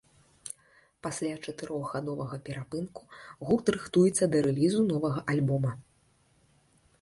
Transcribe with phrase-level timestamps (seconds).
[1.07, 3.01] Пасля чатырохгадовага перапынку
[3.51, 5.71] гурт рыхтуецца да рэлізу новага альбома.